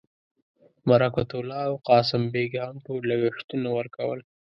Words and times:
برکت 0.89 1.29
الله 1.39 1.61
او 1.69 1.75
قاسم 1.89 2.21
بېګ 2.33 2.51
هم 2.63 2.75
ټول 2.85 3.01
لګښتونه 3.11 3.67
ورکول. 3.77 4.19